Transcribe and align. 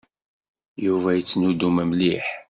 Yuba 0.85 1.09
yettnuddum 1.13 1.77
mliḥ. 1.91 2.25